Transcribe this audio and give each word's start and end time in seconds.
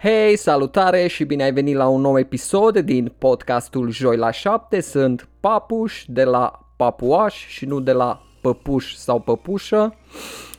Hei, 0.00 0.36
salutare 0.36 1.06
și 1.06 1.24
bine 1.24 1.42
ai 1.42 1.52
venit 1.52 1.76
la 1.76 1.88
un 1.88 2.00
nou 2.00 2.18
episod 2.18 2.78
din 2.78 3.12
podcastul 3.18 3.90
Joi 3.90 4.16
la 4.16 4.30
7. 4.30 4.80
Sunt 4.80 5.28
Papuș 5.40 6.04
de 6.06 6.24
la 6.24 6.60
Papuaș 6.76 7.46
și 7.46 7.64
nu 7.64 7.80
de 7.80 7.92
la 7.92 8.22
Păpuș 8.40 8.94
sau 8.94 9.20
Păpușă. 9.20 9.94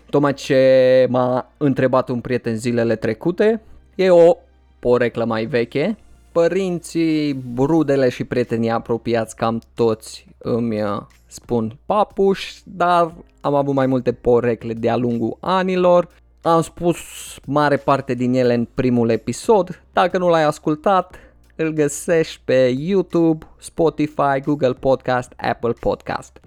Tocmai 0.09 0.33
ce 0.33 1.07
m-a 1.09 1.51
întrebat 1.57 2.09
un 2.09 2.21
prieten 2.21 2.55
zilele 2.55 2.95
trecute. 2.95 3.61
E 3.95 4.09
o 4.09 4.37
poreclă 4.79 5.25
mai 5.25 5.45
veche. 5.45 5.97
Părinții, 6.31 7.33
brudele 7.33 8.09
și 8.09 8.23
prietenii 8.23 8.69
apropiați 8.69 9.35
cam 9.35 9.61
toți 9.73 10.27
îmi 10.37 10.81
uh, 10.81 11.01
spun 11.25 11.77
papuș, 11.85 12.53
dar 12.63 13.13
am 13.41 13.53
avut 13.53 13.73
mai 13.73 13.85
multe 13.85 14.13
porecle 14.13 14.73
de-a 14.73 14.95
lungul 14.95 15.37
anilor 15.39 16.07
am 16.49 16.61
spus 16.61 16.97
mare 17.45 17.77
parte 17.77 18.13
din 18.13 18.33
ele 18.33 18.53
în 18.53 18.67
primul 18.73 19.09
episod. 19.09 19.83
Dacă 19.93 20.17
nu 20.17 20.29
l-ai 20.29 20.43
ascultat, 20.43 21.15
îl 21.55 21.69
găsești 21.69 22.41
pe 22.45 22.75
YouTube, 22.77 23.45
Spotify, 23.57 24.39
Google 24.43 24.73
Podcast, 24.73 25.33
Apple 25.37 25.73
Podcast. 25.79 26.39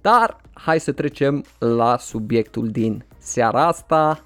Dar 0.00 0.40
hai 0.52 0.80
să 0.80 0.92
trecem 0.92 1.44
la 1.58 1.96
subiectul 1.98 2.68
din 2.68 3.04
seara 3.18 3.66
asta, 3.66 4.24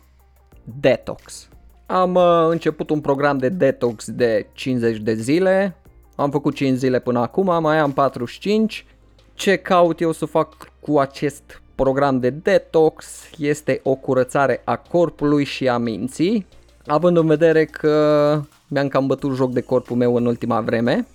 detox. 0.80 1.48
Am 1.86 2.14
uh, 2.14 2.46
început 2.48 2.90
un 2.90 3.00
program 3.00 3.38
de 3.38 3.48
detox 3.48 4.10
de 4.10 4.46
50 4.52 4.96
de 4.96 5.14
zile, 5.14 5.76
am 6.16 6.30
făcut 6.30 6.54
5 6.54 6.78
zile 6.78 6.98
până 6.98 7.18
acum, 7.18 7.62
mai 7.62 7.78
am 7.78 7.92
45. 7.92 8.86
Ce 9.34 9.56
caut 9.56 10.00
eu 10.00 10.12
să 10.12 10.26
fac 10.26 10.72
cu 10.80 10.98
acest 10.98 11.62
program 11.74 12.18
de 12.18 12.30
detox 12.30 13.06
este 13.38 13.80
o 13.82 13.94
curățare 13.94 14.62
a 14.64 14.76
corpului 14.76 15.44
și 15.44 15.68
a 15.68 15.78
minții, 15.78 16.46
având 16.86 17.16
în 17.16 17.26
vedere 17.26 17.64
că 17.64 18.40
mi-am 18.68 18.88
cam 18.88 19.06
bătut 19.06 19.34
joc 19.34 19.52
de 19.52 19.60
corpul 19.60 19.96
meu 19.96 20.16
în 20.16 20.26
ultima 20.26 20.60
vreme. 20.60 21.06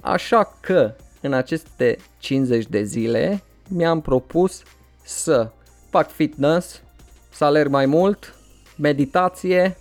Așa 0.00 0.56
că 0.60 0.94
în 1.20 1.32
aceste 1.32 1.96
50 2.18 2.66
de 2.66 2.82
zile 2.82 3.42
mi-am 3.68 4.00
propus 4.00 4.62
să 5.04 5.50
fac 5.90 6.10
fitness, 6.10 6.82
să 7.30 7.44
alerg 7.44 7.70
mai 7.70 7.86
mult, 7.86 8.34
meditație, 8.76 9.76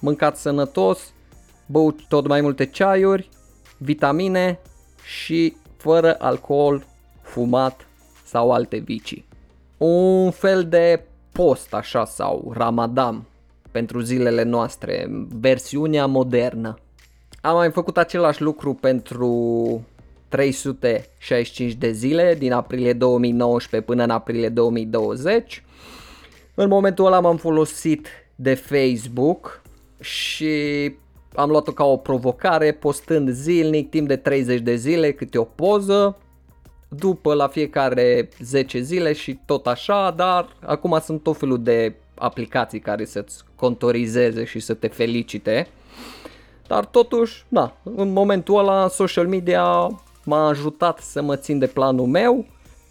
mâncat 0.00 0.36
sănătos, 0.36 1.12
băut 1.66 2.00
tot 2.08 2.26
mai 2.26 2.40
multe 2.40 2.66
ceaiuri, 2.66 3.28
vitamine 3.78 4.60
și 5.04 5.56
fără 5.76 6.16
alcool, 6.18 6.86
fumat 7.22 7.86
sau 8.24 8.50
alte 8.50 8.76
vicii 8.76 9.32
un 9.76 10.30
fel 10.30 10.68
de 10.68 11.04
post 11.32 11.74
așa 11.74 12.04
sau 12.04 12.52
ramadan 12.56 13.24
pentru 13.70 14.00
zilele 14.00 14.42
noastre, 14.42 15.08
versiunea 15.40 16.06
modernă. 16.06 16.78
Am 17.40 17.54
mai 17.54 17.70
făcut 17.70 17.96
același 17.96 18.42
lucru 18.42 18.74
pentru 18.74 19.86
365 20.28 21.72
de 21.72 21.90
zile 21.90 22.34
din 22.38 22.52
aprilie 22.52 22.92
2019 22.92 23.90
până 23.90 24.02
în 24.02 24.10
aprilie 24.10 24.48
2020. 24.48 25.64
În 26.54 26.68
momentul 26.68 27.06
ăla 27.06 27.20
m-am 27.20 27.36
folosit 27.36 28.08
de 28.34 28.54
Facebook 28.54 29.62
și 30.00 30.52
am 31.34 31.50
luat-o 31.50 31.72
ca 31.72 31.84
o 31.84 31.96
provocare 31.96 32.72
postând 32.72 33.30
zilnic 33.30 33.90
timp 33.90 34.08
de 34.08 34.16
30 34.16 34.60
de 34.60 34.74
zile 34.74 35.12
câte 35.12 35.38
o 35.38 35.44
poză 35.44 36.18
după 36.98 37.34
la 37.34 37.48
fiecare 37.48 38.28
10 38.38 38.80
zile 38.80 39.12
și 39.12 39.38
tot 39.46 39.66
așa, 39.66 40.10
dar 40.10 40.48
acum 40.60 41.00
sunt 41.02 41.22
tot 41.22 41.36
felul 41.36 41.62
de 41.62 41.94
aplicații 42.14 42.80
care 42.80 43.04
să-ți 43.04 43.44
contorizeze 43.56 44.44
și 44.44 44.60
să 44.60 44.74
te 44.74 44.88
felicite. 44.88 45.68
Dar 46.66 46.84
totuși, 46.84 47.44
da, 47.48 47.76
în 47.82 48.12
momentul 48.12 48.58
ăla 48.58 48.88
social 48.88 49.26
media 49.26 49.64
m-a 50.24 50.48
ajutat 50.48 50.98
să 50.98 51.22
mă 51.22 51.36
țin 51.36 51.58
de 51.58 51.66
planul 51.66 52.06
meu. 52.06 52.46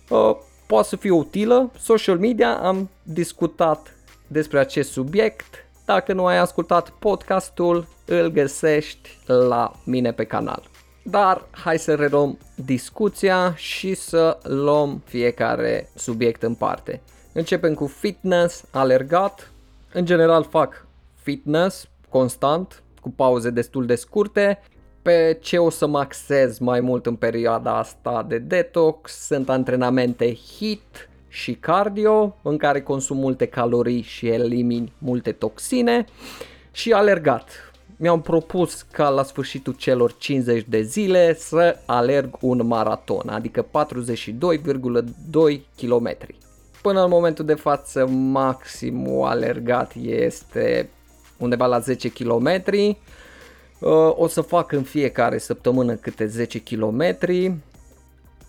Uh, 0.10 0.36
poate 0.68 0.88
să 0.88 0.96
fie 0.96 1.12
utilă. 1.12 1.72
Social 1.78 2.18
media, 2.18 2.58
am 2.58 2.90
discutat 3.04 3.96
despre 4.28 4.60
acest 4.60 4.92
subiect. 4.92 5.66
Dacă 5.86 6.14
nu 6.14 6.26
ai 6.26 6.38
ascultat 6.38 6.90
podcastul, 6.90 7.88
îl 8.06 8.28
găsești 8.28 9.18
la 9.26 9.72
mine 9.84 10.12
pe 10.12 10.24
canal. 10.24 10.64
Dar 11.04 11.46
hai 11.52 11.80
să 11.80 11.96
reluăm 11.96 12.38
discuția 12.56 13.56
și 13.56 13.94
să 13.94 14.38
luăm 14.44 15.02
fiecare 15.06 15.90
subiect 15.96 16.44
în 16.44 16.56
parte. 16.56 17.02
Începem 17.34 17.74
cu 17.74 17.88
fitness, 17.88 18.66
alergat. 18.72 19.52
În 19.94 20.06
general 20.06 20.44
fac 20.44 20.86
fitness 21.16 21.88
constant, 22.10 22.84
cu 23.02 23.10
pauze 23.10 23.50
destul 23.50 23.86
de 23.86 23.96
scurte. 23.96 24.60
Pe 25.02 25.38
ce 25.42 25.58
o 25.58 25.70
să 25.70 25.88
mă 25.88 26.00
axez 26.00 26.58
mai 26.58 26.80
mult 26.80 27.06
în 27.06 27.16
perioada 27.16 27.78
asta 27.78 28.26
de 28.28 28.38
detox 28.38 29.26
sunt 29.26 29.50
antrenamente 29.50 30.34
HIT 30.34 31.10
și 31.28 31.54
cardio, 31.54 32.38
în 32.42 32.58
care 32.58 32.82
consum 32.82 33.18
multe 33.18 33.46
calorii 33.46 34.02
și 34.02 34.28
elimin 34.28 34.92
multe 34.98 35.32
toxine 35.32 36.06
și 36.72 36.92
alergat 36.92 37.73
mi-am 37.98 38.22
propus 38.22 38.82
ca 38.82 39.10
la 39.10 39.24
sfârșitul 39.24 39.74
celor 39.74 40.18
50 40.18 40.66
de 40.70 40.82
zile 40.82 41.36
să 41.36 41.78
alerg 41.86 42.38
un 42.40 42.68
maraton, 42.68 43.30
adică 43.30 43.66
42,2 43.66 45.60
km. 45.76 46.18
Până 46.82 47.04
în 47.04 47.10
momentul 47.10 47.46
de 47.46 47.54
față 47.54 48.08
maximul 48.08 49.26
alergat 49.26 49.94
este 50.02 50.90
undeva 51.38 51.66
la 51.66 51.80
10 51.80 52.10
km. 52.10 52.48
Uh, 53.80 54.14
o 54.16 54.28
să 54.28 54.42
fac 54.42 54.72
în 54.72 54.84
fiecare 54.84 55.38
săptămână 55.38 55.94
câte 55.94 56.26
10 56.26 56.62
km. 56.62 57.18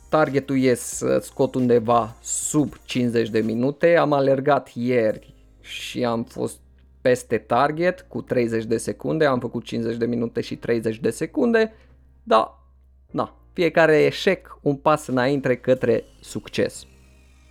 Targetul 0.09 0.62
e 0.62 0.75
să 0.75 1.19
scot 1.22 1.54
undeva 1.54 2.16
sub 2.22 2.75
50 2.84 3.28
de 3.28 3.41
minute. 3.41 3.97
Am 3.97 4.12
alergat 4.12 4.71
ieri 4.75 5.34
și 5.60 6.04
am 6.04 6.25
fost 6.25 6.59
peste 7.04 7.38
target 7.38 8.04
cu 8.09 8.22
30 8.22 8.65
de 8.65 8.76
secunde, 8.76 9.25
am 9.25 9.38
făcut 9.38 9.65
50 9.65 9.97
de 9.97 10.06
minute 10.06 10.41
și 10.41 10.56
30 10.56 10.98
de 10.98 11.10
secunde, 11.10 11.72
dar 12.22 12.59
na, 13.10 13.37
fiecare 13.53 14.03
eșec 14.03 14.59
un 14.62 14.76
pas 14.76 15.06
înainte 15.06 15.56
către 15.56 16.04
succes. 16.20 16.87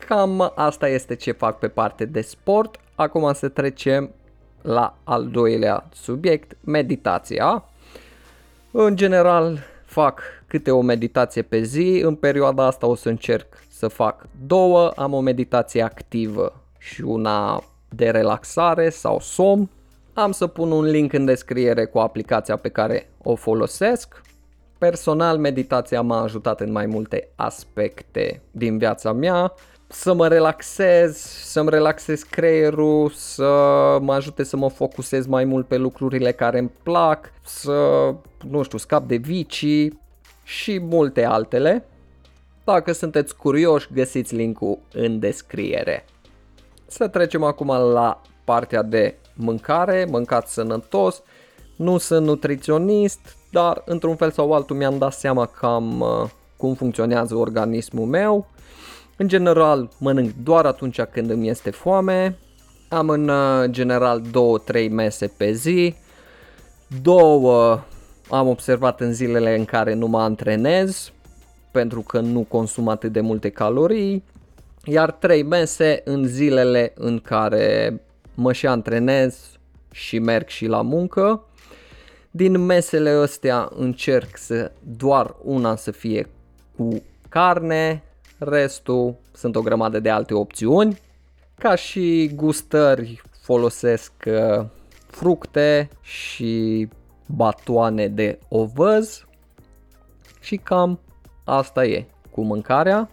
Cam 0.08 0.52
asta 0.56 0.88
este 0.88 1.16
ce 1.16 1.32
fac 1.32 1.60
pe 1.60 1.68
parte 1.68 2.06
de 2.06 2.22
sport. 2.22 2.80
Acum 2.96 3.34
să 3.34 3.50
trecem 3.50 4.10
la 4.62 4.98
al 5.04 5.28
doilea 5.28 5.90
subiect, 5.94 6.58
meditația. 6.64 7.64
În 8.72 8.96
general 8.96 9.60
fac 9.86 10.22
câte 10.48 10.72
o 10.72 10.82
meditație 10.82 11.42
pe 11.42 11.62
zi, 11.62 12.02
în 12.04 12.16
perioada 12.16 12.66
asta 12.66 12.88
o 12.88 12.96
să 12.96 13.10
încerc 13.10 13.48
să 13.70 13.88
fac 13.88 14.28
două, 14.46 14.90
am 14.90 15.14
o 15.14 15.20
meditație 15.20 15.82
activă 15.82 16.62
și 16.78 17.02
una 17.02 17.64
de 17.96 18.10
relaxare 18.10 18.90
sau 18.90 19.20
somn. 19.20 19.70
Am 20.14 20.32
să 20.32 20.48
pun 20.48 20.72
un 20.72 20.84
link 20.84 21.14
în 21.14 21.26
descriere 21.26 21.86
cu 21.86 22.00
aplicația 22.00 22.56
pe 22.56 22.70
care 22.70 23.10
o 23.24 23.36
folosesc. 23.36 24.22
Personal, 24.78 25.38
meditația 25.38 26.02
m-a 26.02 26.22
ajutat 26.22 26.62
în 26.62 26.72
mai 26.72 26.86
multe 26.86 27.30
aspecte 27.36 28.42
din 28.52 28.78
viața 28.78 29.12
mea, 29.12 29.54
să 29.88 30.14
mă 30.14 30.28
relaxez, 30.28 31.18
să-mi 31.44 31.70
relaxez 31.70 32.24
creierul, 32.24 33.10
să 33.10 33.48
mă 34.02 34.14
ajute 34.14 34.44
să 34.44 34.58
mă 34.58 34.70
focusez 34.70 35.26
mai 35.26 35.44
mult 35.44 35.68
pe 35.68 35.78
lucrurile 35.78 36.32
care 36.32 36.60
îmi 36.60 36.72
plac, 36.84 37.32
să, 37.44 38.14
nu 38.50 38.64
știu, 38.64 38.78
scap 38.78 39.08
de 39.08 39.16
vicii 39.16 40.00
și 40.44 40.80
multe 40.80 41.26
altele. 41.26 41.86
Dacă 42.64 42.92
sunteți 42.92 43.36
curioși, 43.36 43.88
găsiți 43.94 44.36
linkul 44.36 44.80
în 44.94 45.20
descriere. 45.20 46.06
Să 46.96 47.08
trecem 47.08 47.44
acum 47.44 47.68
la 47.68 48.22
partea 48.44 48.82
de 48.82 49.16
mâncare, 49.34 50.08
mâncat 50.10 50.48
sănătos. 50.48 51.22
Nu 51.76 51.98
sunt 51.98 52.26
nutriționist, 52.26 53.20
dar 53.52 53.82
într-un 53.86 54.16
fel 54.16 54.32
sau 54.32 54.54
altul 54.54 54.76
mi-am 54.76 54.98
dat 54.98 55.14
seama 55.14 55.46
cam 55.46 56.00
uh, 56.00 56.30
cum 56.58 56.74
funcționează 56.74 57.36
organismul 57.36 58.06
meu. 58.06 58.48
În 59.18 59.28
general 59.28 59.90
mănânc 60.00 60.32
doar 60.44 60.66
atunci 60.66 61.02
când 61.02 61.30
îmi 61.30 61.50
este 61.50 61.70
foame. 61.70 62.38
Am 62.90 63.10
în 63.10 63.28
uh, 63.28 63.70
general 63.70 64.22
2-3 64.86 64.90
mese 64.90 65.28
pe 65.38 65.52
zi. 65.52 65.96
Două 67.02 67.80
am 68.30 68.48
observat 68.48 69.00
în 69.00 69.14
zilele 69.14 69.56
în 69.58 69.66
care 69.66 69.94
nu 69.94 70.08
mă 70.08 70.20
antrenez 70.22 71.12
pentru 71.72 72.02
că 72.02 72.20
nu 72.20 72.46
consum 72.50 72.88
atât 72.88 73.12
de 73.12 73.22
multe 73.22 73.50
calorii 73.50 74.24
iar 74.86 75.12
3 75.12 75.44
mese 75.44 76.02
în 76.04 76.26
zilele 76.26 76.94
în 76.96 77.20
care 77.20 78.02
mă 78.34 78.54
și 78.54 78.68
antrenez 78.68 79.58
și 79.92 80.20
merg 80.20 80.48
și 80.48 80.66
la 80.66 80.82
muncă. 80.82 81.44
Din 82.32 82.58
mesele 82.66 83.10
astea 83.10 83.70
încerc 83.76 84.38
să 84.38 84.72
doar 84.98 85.36
una 85.44 85.76
să 85.76 85.92
fie 85.92 86.30
cu 86.76 87.04
carne, 87.30 88.04
restul 88.38 89.16
sunt 89.32 89.56
o 89.56 89.62
grămadă 89.62 90.00
de 90.00 90.10
alte 90.10 90.34
opțiuni. 90.34 91.00
Ca 91.58 91.76
și 91.76 92.32
gustări 92.36 93.22
folosesc 93.42 94.12
uh, 94.26 94.66
fructe 95.08 95.90
și 96.02 96.88
batoane 97.26 98.08
de 98.08 98.40
ovăz 98.50 99.26
și 100.40 100.58
cam 100.58 101.00
asta 101.44 101.86
e 101.86 102.06
cu 102.32 102.42
mâncarea. 102.42 103.10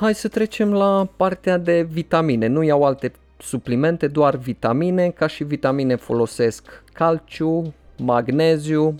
Hai 0.00 0.14
să 0.14 0.28
trecem 0.28 0.72
la 0.72 1.08
partea 1.16 1.56
de 1.56 1.82
vitamine. 1.82 2.46
Nu 2.46 2.62
iau 2.62 2.84
alte 2.84 3.12
suplimente, 3.38 4.06
doar 4.06 4.36
vitamine. 4.36 5.10
Ca 5.10 5.26
și 5.26 5.44
vitamine 5.44 5.96
folosesc 5.96 6.82
calciu, 6.92 7.74
magneziu, 7.98 8.94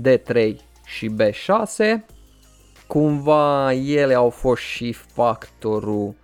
D3 0.00 0.54
și 0.84 1.10
B6. 1.16 2.04
Cumva 2.86 3.72
ele 3.72 4.14
au 4.14 4.30
fost 4.30 4.62
și 4.62 4.92
factorul 4.92 6.14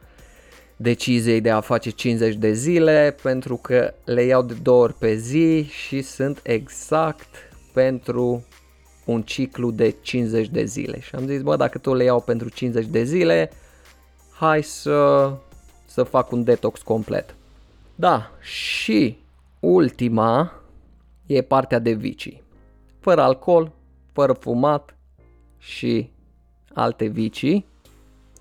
deciziei 0.77 1.41
de 1.41 1.51
a 1.51 1.61
face 1.61 1.91
50 1.91 2.35
de 2.35 2.53
zile 2.53 3.17
pentru 3.23 3.57
că 3.57 3.95
le 4.05 4.23
iau 4.23 4.43
de 4.43 4.55
două 4.63 4.83
ori 4.83 4.95
pe 4.95 5.15
zi 5.15 5.69
și 5.69 6.03
sunt 6.03 6.41
exact 6.43 7.29
pentru 7.73 8.47
un 9.05 9.23
ciclu 9.23 9.71
de 9.71 9.95
50 10.01 10.49
de 10.49 10.65
zile. 10.65 11.01
Și 11.01 11.15
am 11.15 11.27
zis, 11.27 11.43
bă, 11.43 11.57
dacă 11.57 11.79
tot 11.79 11.97
le 11.97 12.05
iau 12.05 12.21
pentru 12.21 12.49
50 12.49 12.87
de 12.87 13.05
zile, 13.05 13.51
hai 14.41 14.63
să, 14.63 15.31
să 15.85 16.03
fac 16.03 16.33
un 16.33 16.45
detox 16.45 16.83
complet. 16.83 17.35
Da, 17.95 18.31
și 18.41 19.19
ultima 19.61 20.53
e 21.27 21.43
partea 21.43 21.79
de 21.79 21.93
vicii. 21.93 22.43
Fără 23.01 23.23
alcool, 23.23 23.73
fără 24.13 24.33
fumat 24.33 24.97
și 25.59 26.11
alte 26.75 27.07
vicii. 27.07 27.67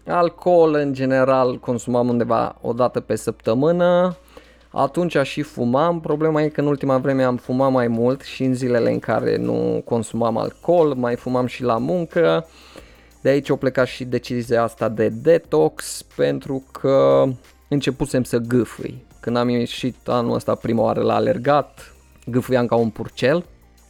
Alcool 0.07 0.73
în 0.73 0.93
general 0.93 1.57
consumam 1.57 2.07
undeva 2.07 2.57
o 2.61 2.73
dată 2.73 2.99
pe 2.99 3.15
săptămână, 3.15 4.15
atunci 4.69 5.17
și 5.23 5.41
fumam, 5.41 5.99
problema 5.99 6.41
e 6.41 6.49
că 6.49 6.61
în 6.61 6.67
ultima 6.67 6.97
vreme 6.97 7.23
am 7.23 7.37
fumat 7.37 7.71
mai 7.71 7.87
mult 7.87 8.21
și 8.21 8.43
în 8.43 8.53
zilele 8.53 8.91
în 8.91 8.99
care 8.99 9.37
nu 9.37 9.81
consumam 9.85 10.37
alcool, 10.37 10.93
mai 10.93 11.15
fumam 11.15 11.45
și 11.45 11.63
la 11.63 11.77
muncă, 11.77 12.47
de 13.21 13.29
aici 13.29 13.49
o 13.49 13.55
plecat 13.55 13.87
și 13.87 14.05
decizia 14.05 14.63
asta 14.63 14.89
de 14.89 15.09
detox 15.09 16.05
pentru 16.15 16.63
că 16.71 17.23
începusem 17.67 18.23
să 18.23 18.37
gâfâi. 18.37 19.05
Când 19.19 19.35
am 19.35 19.49
ieșit 19.49 20.07
anul 20.07 20.33
ăsta 20.33 20.55
prima 20.55 20.81
oară 20.81 21.01
la 21.01 21.15
alergat, 21.15 21.93
gâfâiam 22.25 22.65
ca 22.65 22.75
un 22.75 22.89
purcel 22.89 23.45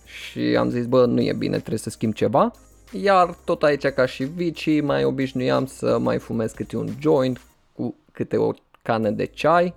și 0.06 0.40
am 0.40 0.70
zis, 0.70 0.86
bă, 0.86 1.06
nu 1.06 1.22
e 1.22 1.34
bine, 1.34 1.58
trebuie 1.58 1.78
să 1.78 1.90
schimb 1.90 2.14
ceva. 2.14 2.52
Iar 2.92 3.36
tot 3.46 3.64
aici 3.64 3.88
ca 3.88 4.06
și 4.06 4.24
vicii 4.24 4.81
mai 4.81 5.04
obișnuiam 5.04 5.66
să 5.66 5.98
mai 5.98 6.18
fumez 6.18 6.52
câte 6.52 6.78
un 6.78 6.88
joint 7.00 7.42
cu 7.74 7.96
câte 8.12 8.38
o 8.38 8.52
cană 8.82 9.10
de 9.10 9.25
ceai. 9.25 9.74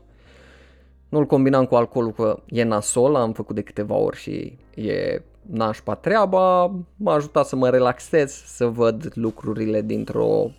Nu-l 1.09 1.27
combinam 1.27 1.65
cu 1.65 1.75
alcoolul 1.75 2.13
că 2.13 2.43
e 2.47 2.63
nasol, 2.63 3.15
am 3.15 3.33
făcut 3.33 3.55
de 3.55 3.63
câteva 3.63 3.95
ori 3.95 4.17
și 4.17 4.59
e 4.75 5.23
nașpa 5.43 5.95
treaba, 5.95 6.71
m-a 6.97 7.15
ajutat 7.15 7.47
să 7.47 7.57
mă 7.57 7.71
relaxez, 7.71 8.33
să 8.33 8.67
văd 8.67 9.11
lucrurile 9.15 9.83
dintr-o 9.83 10.51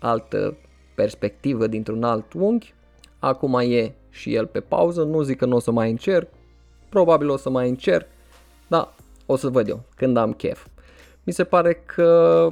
altă 0.00 0.56
perspectivă, 0.94 1.66
dintr-un 1.66 2.02
alt 2.02 2.32
unghi. 2.32 2.74
Acum 3.18 3.54
e 3.54 3.94
și 4.10 4.34
el 4.34 4.46
pe 4.46 4.60
pauză, 4.60 5.02
nu 5.02 5.22
zic 5.22 5.38
că 5.38 5.46
nu 5.46 5.56
o 5.56 5.60
să 5.60 5.70
mai 5.70 5.90
încerc, 5.90 6.28
probabil 6.88 7.30
o 7.30 7.36
să 7.36 7.50
mai 7.50 7.68
încerc, 7.68 8.06
dar 8.68 8.94
o 9.26 9.36
să 9.36 9.48
văd 9.48 9.68
eu 9.68 9.82
când 9.96 10.16
am 10.16 10.32
chef. 10.32 10.66
Mi 11.24 11.32
se 11.32 11.44
pare 11.44 11.74
că 11.74 12.48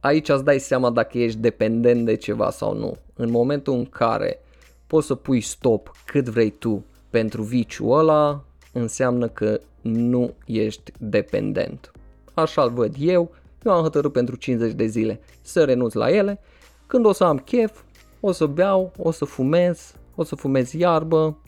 aici 0.00 0.28
îți 0.28 0.44
dai 0.44 0.58
seama 0.58 0.90
dacă 0.90 1.18
ești 1.18 1.38
dependent 1.38 2.04
de 2.04 2.14
ceva 2.14 2.50
sau 2.50 2.74
nu. 2.74 2.96
În 3.14 3.30
momentul 3.30 3.74
în 3.74 3.84
care 3.86 4.40
poți 4.86 5.06
să 5.06 5.14
pui 5.14 5.40
stop 5.40 5.90
cât 6.04 6.28
vrei 6.28 6.50
tu 6.50 6.84
pentru 7.10 7.42
viciul 7.42 7.98
ăla, 7.98 8.44
înseamnă 8.80 9.28
că 9.28 9.60
nu 9.80 10.32
ești 10.46 10.92
dependent. 10.98 11.92
Așa-l 12.34 12.70
văd 12.70 12.94
eu, 12.98 13.30
eu 13.64 13.72
am 13.72 13.82
hotărât 13.82 14.12
pentru 14.12 14.36
50 14.36 14.72
de 14.72 14.86
zile 14.86 15.20
să 15.42 15.64
renunț 15.64 15.92
la 15.92 16.10
ele, 16.10 16.40
când 16.86 17.06
o 17.06 17.12
să 17.12 17.24
am 17.24 17.38
chef, 17.38 17.80
o 18.20 18.32
să 18.32 18.46
beau, 18.46 18.92
o 18.96 19.10
să 19.10 19.24
fumez, 19.24 19.94
o 20.14 20.24
să 20.24 20.34
fumez 20.34 20.72
iarbă, 20.72 21.38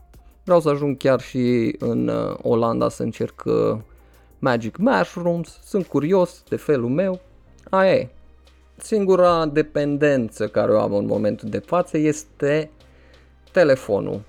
vreau 0.44 0.61
să 0.61 0.69
ajung 0.69 0.97
chiar 0.97 1.21
și 1.21 1.75
în 1.79 2.09
uh, 2.09 2.37
Olanda 2.43 2.88
să 2.88 3.03
încerc 3.03 3.43
uh, 3.47 3.79
Magic 4.38 4.76
Mushrooms, 4.76 5.59
sunt 5.65 5.87
curios 5.87 6.43
de 6.49 6.56
felul 6.56 6.88
meu, 6.88 7.21
aia 7.71 7.94
e. 7.94 8.09
Singura 8.76 9.47
dependență 9.47 10.49
care 10.49 10.73
o 10.73 10.81
am 10.81 10.94
în 10.94 11.06
momentul 11.06 11.49
de 11.49 11.59
față 11.59 11.99
este 11.99 12.71
telefonul. 13.53 14.21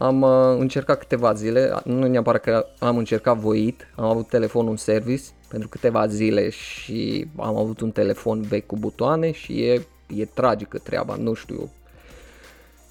Am 0.00 0.22
uh, 0.22 0.56
încercat 0.58 0.98
câteva 0.98 1.32
zile, 1.32 1.72
nu 1.84 2.06
neapărat 2.06 2.40
că 2.40 2.66
am 2.78 2.96
încercat 2.96 3.36
voit, 3.36 3.86
am 3.96 4.04
avut 4.04 4.28
telefonul 4.28 4.70
în 4.70 4.76
service 4.76 5.22
pentru 5.48 5.68
câteva 5.68 6.06
zile 6.06 6.48
și 6.48 7.26
am 7.36 7.56
avut 7.56 7.80
un 7.80 7.90
telefon 7.90 8.40
vechi 8.40 8.66
cu 8.66 8.76
butoane 8.76 9.30
și 9.30 9.62
e, 9.62 9.86
e 10.06 10.24
tragică 10.24 10.78
treaba, 10.78 11.14
nu 11.14 11.34
știu, 11.34 11.70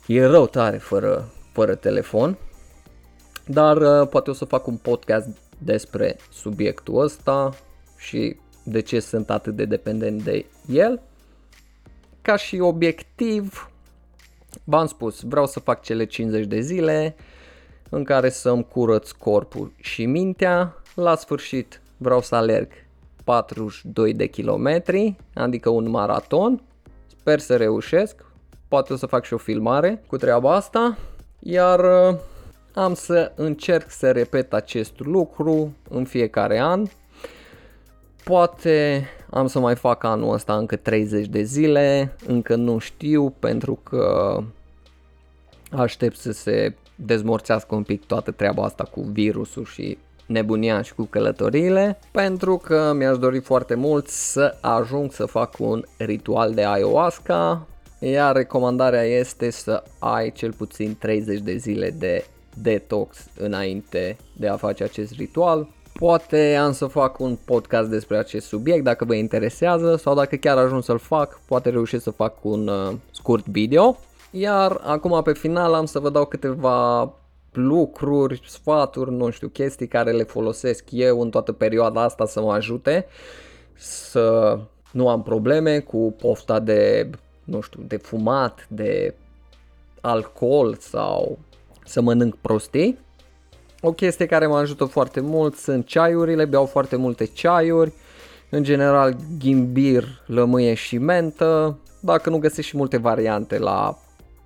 e 0.07 0.25
rău 0.25 0.47
tare 0.47 0.77
fără, 0.77 1.31
fără 1.51 1.75
telefon. 1.75 2.37
Dar 3.45 3.77
uh, 3.77 4.07
poate 4.07 4.29
o 4.29 4.33
să 4.33 4.45
fac 4.45 4.67
un 4.67 4.75
podcast 4.75 5.27
despre 5.57 6.17
subiectul 6.31 7.01
ăsta 7.01 7.55
și 7.97 8.35
de 8.63 8.79
ce 8.79 8.99
sunt 8.99 9.29
atât 9.29 9.55
de 9.55 9.65
dependent 9.65 10.23
de 10.23 10.45
el. 10.67 11.01
Ca 12.21 12.35
și 12.35 12.59
obiectiv, 12.59 13.69
v-am 14.63 14.87
spus, 14.87 15.21
vreau 15.21 15.47
să 15.47 15.59
fac 15.59 15.81
cele 15.81 16.05
50 16.05 16.45
de 16.45 16.59
zile 16.59 17.15
în 17.89 18.03
care 18.03 18.29
să-mi 18.29 18.67
curăț 18.67 19.11
corpul 19.11 19.71
și 19.75 20.05
mintea. 20.05 20.75
La 20.95 21.15
sfârșit 21.15 21.81
vreau 21.97 22.21
să 22.21 22.35
alerg 22.35 22.71
42 23.23 24.13
de 24.13 24.25
kilometri, 24.25 25.15
adică 25.33 25.69
un 25.69 25.89
maraton. 25.89 26.61
Sper 27.19 27.39
să 27.39 27.55
reușesc. 27.55 28.25
Poate 28.67 28.93
o 28.93 28.95
să 28.95 29.05
fac 29.05 29.23
și 29.25 29.33
o 29.33 29.37
filmare 29.37 30.03
cu 30.07 30.17
treaba 30.17 30.55
asta. 30.55 30.97
Iar 31.39 31.81
am 32.73 32.93
să 32.93 33.31
încerc 33.35 33.89
să 33.89 34.11
repet 34.11 34.53
acest 34.53 34.99
lucru 34.99 35.73
în 35.89 36.05
fiecare 36.05 36.59
an. 36.59 36.85
Poate 38.23 39.07
am 39.29 39.47
să 39.47 39.59
mai 39.59 39.75
fac 39.75 40.03
anul 40.03 40.33
ăsta 40.33 40.57
încă 40.57 40.75
30 40.75 41.27
de 41.27 41.41
zile, 41.41 42.15
încă 42.27 42.55
nu 42.55 42.77
știu 42.77 43.29
pentru 43.39 43.79
că 43.83 44.37
aștept 45.71 46.17
să 46.17 46.31
se 46.31 46.73
dezmorțească 46.95 47.75
un 47.75 47.83
pic 47.83 48.05
toată 48.05 48.31
treaba 48.31 48.63
asta 48.63 48.83
cu 48.83 49.01
virusul 49.01 49.65
și 49.65 49.97
nebunia 50.25 50.81
și 50.81 50.93
cu 50.93 51.03
călătoriile, 51.03 51.99
pentru 52.11 52.57
că 52.57 52.93
mi-aș 52.95 53.17
dori 53.17 53.39
foarte 53.39 53.75
mult 53.75 54.07
să 54.07 54.57
ajung 54.61 55.11
să 55.11 55.25
fac 55.25 55.53
un 55.59 55.83
ritual 55.97 56.53
de 56.53 56.65
ayahuasca, 56.65 57.67
iar 57.99 58.35
recomandarea 58.35 59.03
este 59.03 59.49
să 59.49 59.83
ai 59.99 60.31
cel 60.31 60.53
puțin 60.53 60.95
30 60.99 61.39
de 61.39 61.55
zile 61.55 61.89
de 61.89 62.25
detox 62.61 63.25
înainte 63.37 64.17
de 64.37 64.47
a 64.47 64.57
face 64.57 64.83
acest 64.83 65.11
ritual. 65.11 65.67
Poate 65.99 66.55
am 66.55 66.71
să 66.71 66.85
fac 66.85 67.19
un 67.19 67.37
podcast 67.45 67.89
despre 67.89 68.17
acest 68.17 68.47
subiect 68.47 68.83
dacă 68.83 69.05
vă 69.05 69.13
interesează 69.13 69.95
sau 69.95 70.15
dacă 70.15 70.35
chiar 70.35 70.57
ajung 70.57 70.83
să-l 70.83 70.97
fac, 70.97 71.41
poate 71.45 71.69
reușesc 71.69 72.03
să 72.03 72.11
fac 72.11 72.45
un 72.45 72.67
uh, 72.67 72.93
scurt 73.11 73.45
video. 73.45 73.97
Iar 74.31 74.81
acum 74.83 75.21
pe 75.23 75.33
final 75.33 75.73
am 75.73 75.85
să 75.85 75.99
vă 75.99 76.09
dau 76.09 76.25
câteva 76.25 77.13
lucruri, 77.51 78.41
sfaturi, 78.47 79.11
nu 79.11 79.29
știu, 79.29 79.47
chestii 79.47 79.87
care 79.87 80.11
le 80.11 80.23
folosesc 80.23 80.83
eu 80.89 81.21
în 81.21 81.29
toată 81.29 81.51
perioada 81.51 82.03
asta 82.03 82.25
să 82.25 82.41
mă 82.41 82.53
ajute 82.53 83.05
să 83.73 84.59
nu 84.91 85.09
am 85.09 85.23
probleme 85.23 85.79
cu 85.79 86.15
pofta 86.21 86.59
de, 86.59 87.09
nu 87.43 87.61
știu, 87.61 87.83
de 87.87 87.97
fumat, 87.97 88.67
de 88.69 89.15
alcool 90.01 90.77
sau 90.79 91.39
să 91.85 92.01
mănânc 92.01 92.35
prostii. 92.35 93.07
O 93.81 93.91
chestie 93.91 94.25
care 94.25 94.47
mă 94.47 94.57
ajută 94.57 94.85
foarte 94.85 95.19
mult 95.19 95.55
sunt 95.55 95.85
ceaiurile, 95.85 96.45
beau 96.45 96.65
foarte 96.65 96.95
multe 96.95 97.25
ceaiuri, 97.25 97.93
în 98.49 98.63
general 98.63 99.15
ghimbir, 99.39 100.03
lămâie 100.25 100.73
și 100.73 100.97
mentă, 100.97 101.77
dacă 101.99 102.29
nu 102.29 102.37
găsesc 102.37 102.67
și 102.67 102.77
multe 102.77 102.97
variante 102.97 103.57
la 103.57 103.97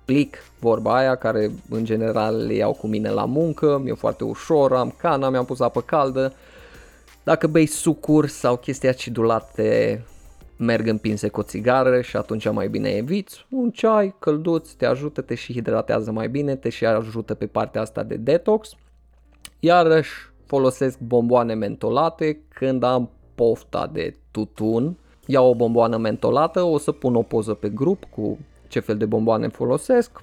plic, 0.04 0.36
vorba 0.58 0.96
aia, 0.96 1.14
care 1.14 1.50
în 1.70 1.84
general 1.84 2.46
le 2.46 2.54
iau 2.54 2.72
cu 2.72 2.86
mine 2.86 3.10
la 3.10 3.24
muncă, 3.24 3.80
mi-e 3.82 3.94
foarte 3.94 4.24
ușor, 4.24 4.72
am 4.72 4.94
cana, 4.98 5.30
mi-am 5.30 5.44
pus 5.44 5.60
apă 5.60 5.80
caldă. 5.80 6.32
Dacă 7.22 7.46
bei 7.46 7.66
sucuri 7.66 8.30
sau 8.30 8.56
chestii 8.56 8.88
acidulate, 8.88 10.02
merg 10.56 10.86
împinse 10.86 11.28
cu 11.28 11.40
o 11.40 11.42
țigară 11.42 12.00
și 12.00 12.16
atunci 12.16 12.50
mai 12.50 12.68
bine 12.68 12.88
eviți. 12.88 13.46
Un 13.50 13.70
ceai 13.70 14.14
călduț 14.18 14.70
te 14.70 14.86
ajută, 14.86 15.20
te 15.20 15.34
și 15.34 15.52
hidratează 15.52 16.10
mai 16.10 16.28
bine, 16.28 16.56
te 16.56 16.68
și 16.68 16.86
ajută 16.86 17.34
pe 17.34 17.46
partea 17.46 17.80
asta 17.80 18.02
de 18.02 18.14
detox. 18.14 18.70
Iarăși 19.64 20.12
folosesc 20.46 20.98
bomboane 20.98 21.54
mentolate 21.54 22.40
când 22.48 22.82
am 22.82 23.10
pofta 23.34 23.90
de 23.92 24.16
tutun. 24.30 24.96
Iau 25.26 25.48
o 25.48 25.54
bomboană 25.54 25.96
mentolată, 25.96 26.62
o 26.62 26.78
să 26.78 26.92
pun 26.92 27.14
o 27.14 27.22
poză 27.22 27.54
pe 27.54 27.68
grup 27.68 28.04
cu 28.04 28.38
ce 28.68 28.80
fel 28.80 28.96
de 28.96 29.04
bomboane 29.04 29.48
folosesc. 29.48 30.22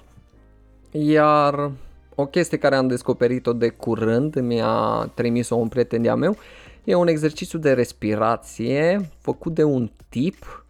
Iar 0.91 1.71
o 2.15 2.25
chestie 2.25 2.57
care 2.57 2.75
am 2.75 2.87
descoperit-o 2.87 3.53
de 3.53 3.69
curând, 3.69 4.39
mi-a 4.39 5.11
trimis-o 5.13 5.55
un 5.55 5.67
prieten 5.67 6.01
de-a 6.01 6.15
meu, 6.15 6.35
e 6.83 6.95
un 6.95 7.07
exercițiu 7.07 7.59
de 7.59 7.73
respirație 7.73 9.09
făcut 9.19 9.53
de 9.53 9.63
un 9.63 9.91
tip 10.09 10.65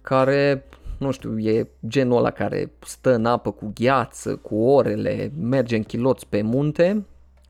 care, 0.00 0.64
nu 0.98 1.10
știu, 1.10 1.38
e 1.38 1.68
genul 1.86 2.16
ăla 2.16 2.30
care 2.30 2.72
stă 2.84 3.14
în 3.14 3.26
apă 3.26 3.50
cu 3.50 3.72
gheață, 3.74 4.36
cu 4.36 4.56
orele, 4.56 5.32
merge 5.40 5.76
în 5.76 5.82
chiloți 5.82 6.26
pe 6.26 6.42
munte. 6.42 7.04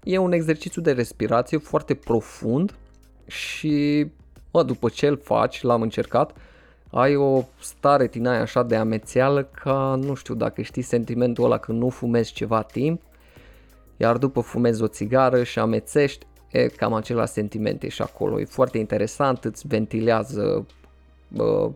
E 0.04 0.18
un 0.18 0.32
exercițiu 0.32 0.82
de 0.82 0.92
respirație 0.92 1.58
foarte 1.58 1.94
profund 1.94 2.74
și, 3.26 4.06
mă, 4.50 4.62
după 4.62 4.88
ce 4.88 5.06
îl 5.06 5.20
faci, 5.22 5.62
l-am 5.62 5.82
încercat, 5.82 6.36
ai 6.90 7.16
o 7.16 7.44
stare 7.60 8.06
din 8.06 8.26
aia 8.26 8.40
așa 8.40 8.62
de 8.62 8.76
amețeală 8.76 9.42
ca, 9.42 9.98
nu 10.02 10.14
știu, 10.14 10.34
dacă 10.34 10.62
știi 10.62 10.82
sentimentul 10.82 11.44
ăla 11.44 11.58
când 11.58 11.78
nu 11.78 11.88
fumezi 11.88 12.32
ceva 12.32 12.62
timp, 12.62 13.00
iar 13.96 14.16
după 14.16 14.40
fumezi 14.40 14.82
o 14.82 14.86
țigară 14.86 15.42
și 15.42 15.58
amețești, 15.58 16.26
e 16.50 16.66
cam 16.66 16.92
același 16.92 17.32
sentiment 17.32 17.82
e 17.82 17.88
și 17.88 18.02
acolo. 18.02 18.40
E 18.40 18.44
foarte 18.44 18.78
interesant, 18.78 19.44
îți 19.44 19.66
ventilează 19.66 20.66
bă, 21.28 21.70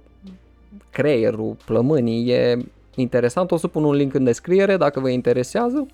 creierul, 0.90 1.56
plămânii, 1.64 2.30
e 2.30 2.64
interesant. 2.94 3.50
O 3.50 3.56
să 3.56 3.68
pun 3.68 3.84
un 3.84 3.94
link 3.94 4.14
în 4.14 4.24
descriere 4.24 4.76
dacă 4.76 5.00
vă 5.00 5.08
interesează. 5.08 5.86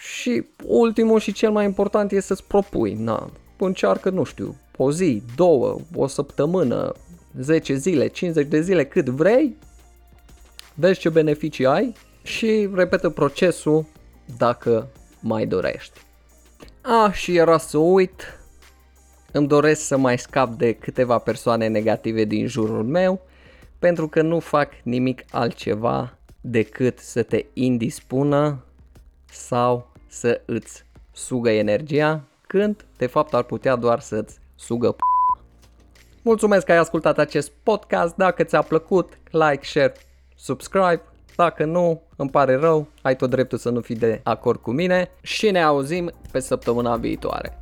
Și 0.00 0.44
ultimul 0.64 1.20
și 1.20 1.32
cel 1.32 1.50
mai 1.50 1.64
important 1.64 2.12
e 2.12 2.20
să-ți 2.20 2.44
propui. 2.44 2.94
Na, 2.94 3.30
încearcă, 3.58 4.10
nu 4.10 4.24
știu, 4.24 4.56
o 4.76 4.92
zi, 4.92 5.22
două, 5.36 5.80
o 5.94 6.06
săptămână, 6.06 6.92
10 7.40 7.74
zile, 7.74 8.06
50 8.06 8.46
de 8.46 8.60
zile, 8.60 8.84
cât 8.84 9.08
vrei, 9.08 9.56
vezi 10.74 11.00
ce 11.00 11.08
beneficii 11.08 11.66
ai 11.66 11.94
și 12.22 12.68
repetă 12.74 13.10
procesul 13.10 13.86
dacă 14.38 14.88
mai 15.20 15.46
dorești. 15.46 16.00
A, 16.80 17.12
și 17.12 17.36
era 17.36 17.58
să 17.58 17.78
uit, 17.78 18.38
îmi 19.32 19.48
doresc 19.48 19.80
să 19.80 19.96
mai 19.96 20.18
scap 20.18 20.54
de 20.54 20.72
câteva 20.72 21.18
persoane 21.18 21.66
negative 21.66 22.24
din 22.24 22.46
jurul 22.46 22.84
meu, 22.84 23.20
pentru 23.78 24.08
că 24.08 24.22
nu 24.22 24.38
fac 24.38 24.72
nimic 24.82 25.24
altceva 25.30 26.18
decât 26.40 26.98
să 26.98 27.22
te 27.22 27.44
indispună 27.52 28.64
sau 29.30 29.89
să 30.10 30.40
îți 30.44 30.84
sugă 31.12 31.50
energia, 31.50 32.24
când 32.46 32.86
de 32.96 33.06
fapt 33.06 33.34
ar 33.34 33.42
putea 33.42 33.76
doar 33.76 34.00
să-ți 34.00 34.38
sugă 34.54 34.94
p- 34.94 34.98
Mulțumesc 36.22 36.66
că 36.66 36.72
ai 36.72 36.78
ascultat 36.78 37.18
acest 37.18 37.52
podcast, 37.62 38.14
dacă 38.14 38.44
ți-a 38.44 38.62
plăcut, 38.62 39.18
like, 39.30 39.60
share, 39.62 39.92
subscribe, 40.36 41.02
dacă 41.36 41.64
nu, 41.64 42.02
îmi 42.16 42.30
pare 42.30 42.54
rău, 42.56 42.86
ai 43.02 43.16
tot 43.16 43.30
dreptul 43.30 43.58
să 43.58 43.70
nu 43.70 43.80
fii 43.80 43.94
de 43.94 44.20
acord 44.24 44.60
cu 44.60 44.70
mine 44.70 45.10
și 45.20 45.50
ne 45.50 45.62
auzim 45.62 46.12
pe 46.32 46.40
săptămâna 46.40 46.96
viitoare. 46.96 47.58